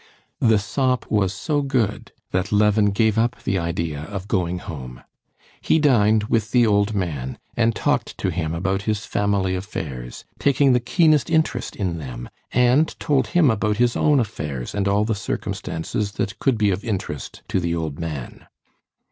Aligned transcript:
The 0.39 0.57
sop 0.57 1.11
was 1.11 1.31
so 1.31 1.61
good 1.61 2.11
that 2.31 2.51
Levin 2.51 2.89
gave 2.89 3.19
up 3.19 3.43
the 3.43 3.59
idea 3.59 3.99
of 4.05 4.27
going 4.27 4.57
home. 4.57 5.03
He 5.61 5.77
dined 5.77 6.23
with 6.23 6.49
the 6.49 6.65
old 6.65 6.95
man, 6.95 7.37
and 7.55 7.75
talked 7.75 8.17
to 8.17 8.31
him 8.31 8.55
about 8.55 8.81
his 8.89 9.05
family 9.05 9.53
affairs, 9.55 10.25
taking 10.39 10.73
the 10.73 10.79
keenest 10.79 11.29
interest 11.29 11.75
in 11.75 11.99
them, 11.99 12.29
and 12.51 12.87
told 12.99 13.27
him 13.37 13.51
about 13.51 13.77
his 13.77 13.95
own 13.95 14.19
affairs 14.19 14.73
and 14.73 14.87
all 14.87 15.05
the 15.05 15.13
circumstances 15.13 16.13
that 16.13 16.39
could 16.39 16.57
be 16.57 16.71
of 16.71 16.83
interest 16.83 17.43
to 17.49 17.59
the 17.59 17.75
old 17.75 17.99
man. 17.99 18.47